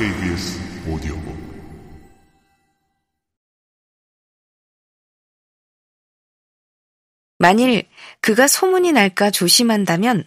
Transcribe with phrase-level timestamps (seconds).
[0.00, 1.36] KBS 오디오북
[7.36, 7.86] 만일
[8.22, 10.24] 그가 소문이 날까 조심한다면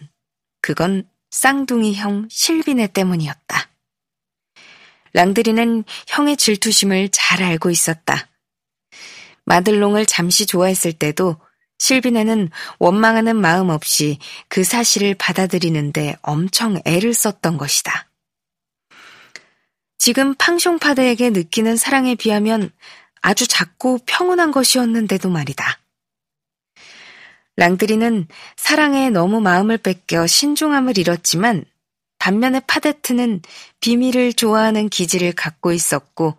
[0.60, 3.68] 그건 쌍둥이 형 실비네 때문이었다.
[5.12, 8.28] 랑드리는 형의 질투심을 잘 알고 있었다.
[9.44, 11.40] 마들롱을 잠시 좋아했을 때도
[11.78, 18.13] 실비네는 원망하는 마음 없이 그 사실을 받아들이는데 엄청 애를 썼던 것이다.
[20.04, 22.70] 지금 팡숑파드에게 느끼는 사랑에 비하면
[23.22, 25.80] 아주 작고 평온한 것이었는데도 말이다.
[27.56, 31.64] 랑드리는 사랑에 너무 마음을 뺏겨 신중함을 잃었지만
[32.18, 33.40] 반면에 파데트는
[33.80, 36.36] 비밀을 좋아하는 기질을 갖고 있었고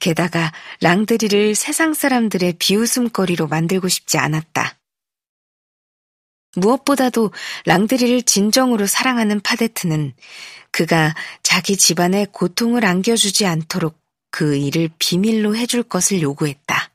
[0.00, 4.74] 게다가 랑드리를 세상 사람들의 비웃음거리로 만들고 싶지 않았다.
[6.56, 7.32] 무엇보다도
[7.64, 10.14] 랑드리를 진정으로 사랑하는 파데트는
[10.70, 13.98] 그가 자기 집안에 고통을 안겨주지 않도록
[14.30, 16.90] 그 일을 비밀로 해줄 것을 요구했다.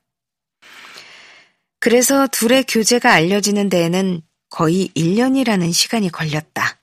[1.79, 6.79] 그래서 둘의 교제가 알려지는 데에는 거의 1년이라는 시간이 걸렸다.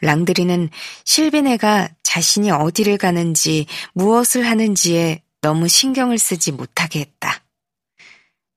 [0.00, 0.70] 랑드리는
[1.04, 7.43] 실비네가 자신이 어디를 가는지 무엇을 하는지에 너무 신경을 쓰지 못하게 했다.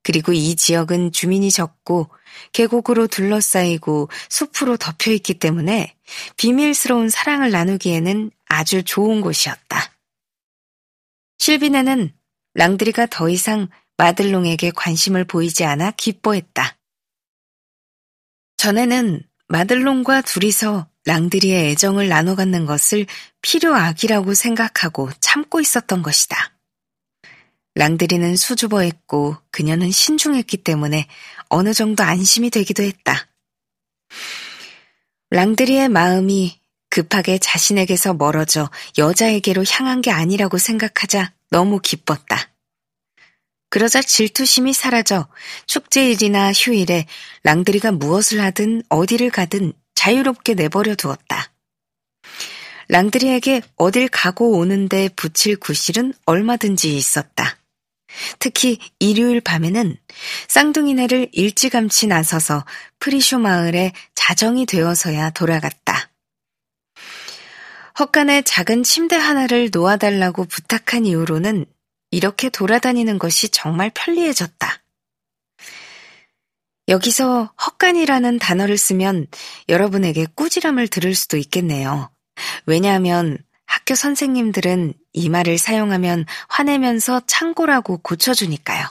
[0.07, 2.09] 그리고 이 지역은 주민이 적고
[2.53, 5.97] 계곡으로 둘러싸이고 숲으로 덮여 있기 때문에
[6.37, 9.91] 비밀스러운 사랑을 나누기에는 아주 좋은 곳이었다.
[11.39, 12.13] 실비네는
[12.53, 16.77] 랑드리가 더 이상 마들롱에게 관심을 보이지 않아 기뻐했다.
[18.55, 23.07] 전에는 마들롱과 둘이서 랑드리의 애정을 나눠 갖는 것을
[23.41, 26.56] 필요악이라고 생각하고 참고 있었던 것이다.
[27.77, 31.07] 랑드리는 수줍어했고 그녀는 신중했기 때문에
[31.47, 33.27] 어느 정도 안심이 되기도 했다.
[35.29, 42.49] 랑드리의 마음이 급하게 자신에게서 멀어져 여자에게로 향한 게 아니라고 생각하자 너무 기뻤다.
[43.69, 45.27] 그러자 질투심이 사라져
[45.67, 47.05] 축제일이나 휴일에
[47.43, 51.51] 랑드리가 무엇을 하든 어디를 가든 자유롭게 내버려 두었다.
[52.87, 57.57] 랑드리에게 어딜 가고 오는데 붙일 구실은 얼마든지 있었다.
[58.39, 59.97] 특히 일요일 밤에는
[60.47, 62.65] 쌍둥이네를 일찌감치 나서서
[62.99, 66.09] 프리쇼 마을에 자정이 되어서야 돌아갔다.
[67.99, 71.65] 헛간에 작은 침대 하나를 놓아달라고 부탁한 이후로는
[72.11, 74.83] 이렇게 돌아다니는 것이 정말 편리해졌다.
[76.89, 79.27] 여기서 헛간이라는 단어를 쓰면
[79.67, 82.09] 여러분에게 꾸지람을 들을 수도 있겠네요.
[82.65, 83.37] 왜냐하면
[83.87, 88.85] 학교 선생님들은 이 말을 사용하면 화내면서 창고라고 고쳐주니까요.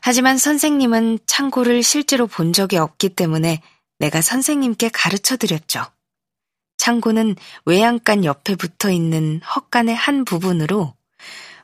[0.00, 3.60] 하지만 선생님은 창고를 실제로 본 적이 없기 때문에
[3.98, 5.84] 내가 선생님께 가르쳐 드렸죠.
[6.78, 7.36] 창고는
[7.66, 10.94] 외양간 옆에 붙어 있는 헛간의 한 부분으로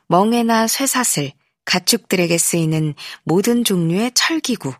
[0.09, 1.31] 멍에나 쇠사슬,
[1.65, 4.75] 가축들에게 쓰이는 모든 종류의 철기구,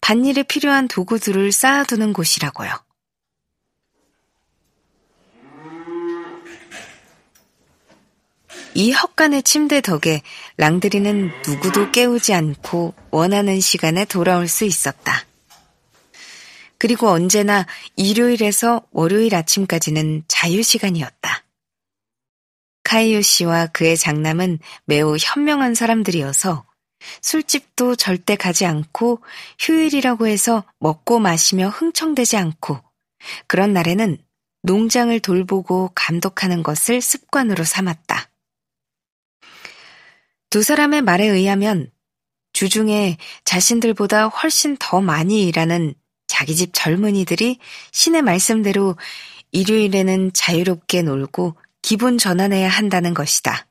[0.00, 2.72] 밭일에 필요한 도구들을 쌓아두는 곳이라고요.
[8.74, 10.22] 이 헛간의 침대 덕에
[10.56, 15.24] 랑드리는 누구도 깨우지 않고 원하는 시간에 돌아올 수 있었다.
[16.78, 17.66] 그리고 언제나
[17.96, 21.44] 일요일에서 월요일 아침까지는 자유시간이었다.
[22.84, 26.64] 카이오 씨와 그의 장남은 매우 현명한 사람들이어서
[27.22, 29.22] 술집도 절대 가지 않고
[29.58, 32.80] 휴일이라고 해서 먹고 마시며 흥청대지 않고
[33.46, 34.16] 그런 날에는
[34.62, 38.29] 농장을 돌보고 감독하는 것을 습관으로 삼았다.
[40.50, 41.90] 두 사람의 말에 의하면
[42.52, 45.94] 주중에 자신들보다 훨씬 더 많이 일하는
[46.26, 47.58] 자기 집 젊은이들이
[47.92, 48.96] 신의 말씀대로
[49.52, 53.66] 일요일에는 자유롭게 놀고 기분 전환해야 한다는 것이다.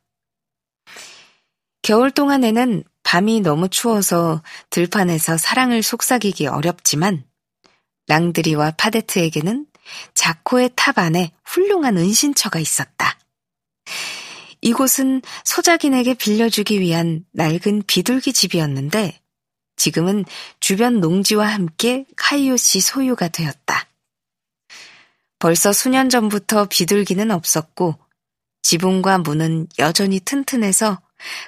[1.81, 7.23] 겨울 동안에는 밤이 너무 추워서 들판에서 사랑을 속삭이기 어렵지만
[8.07, 9.65] 랑드리와 파데트에게는
[10.13, 13.17] 자코의 탑 안에 훌륭한 은신처가 있었다.
[14.61, 19.19] 이곳은 소작인에게 빌려주기 위한 낡은 비둘기 집이었는데
[19.75, 20.25] 지금은
[20.59, 23.87] 주변 농지와 함께 카이오 씨 소유가 되었다.
[25.39, 27.97] 벌써 수년 전부터 비둘기는 없었고
[28.61, 31.01] 지붕과 문은 여전히 튼튼해서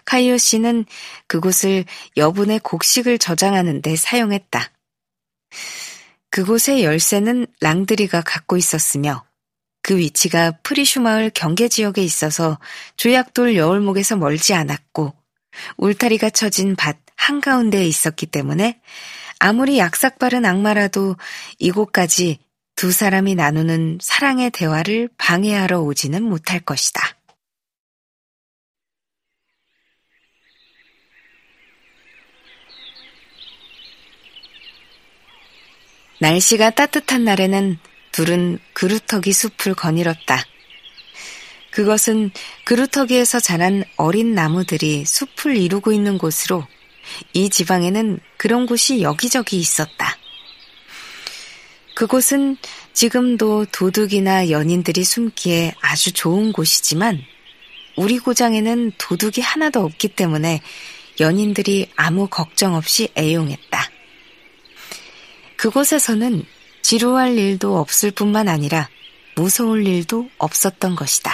[0.05, 0.85] 카이오 씨는
[1.27, 1.85] 그곳을
[2.15, 4.71] 여분의 곡식을 저장하는 데 사용했다.
[6.29, 9.25] 그곳의 열쇠는 랑드리가 갖고 있었으며
[9.81, 12.59] 그 위치가 프리슈마을 경계 지역에 있어서
[12.97, 15.13] 조약돌 여울목에서 멀지 않았고
[15.77, 18.79] 울타리가 쳐진 밭 한가운데에 있었기 때문에
[19.39, 21.15] 아무리 약삭 바른 악마라도
[21.59, 22.39] 이곳까지
[22.75, 27.01] 두 사람이 나누는 사랑의 대화를 방해하러 오지는 못할 것이다.
[36.19, 37.79] 날씨가 따뜻한 날에는
[38.11, 40.45] 둘은 그루터기 숲을 거닐었다.
[41.71, 42.31] 그것은
[42.65, 46.67] 그루터기에서 자란 어린 나무들이 숲을 이루고 있는 곳으로
[47.33, 50.17] 이 지방에는 그런 곳이 여기저기 있었다.
[51.95, 52.57] 그곳은
[52.93, 57.21] 지금도 도둑이나 연인들이 숨기에 아주 좋은 곳이지만
[57.95, 60.61] 우리 고장에는 도둑이 하나도 없기 때문에
[61.19, 63.89] 연인들이 아무 걱정 없이 애용했다.
[65.57, 66.43] 그곳에서는
[66.91, 68.89] 지루할 일도 없을 뿐만 아니라
[69.37, 71.31] 무서울 일도 없었던 것이다.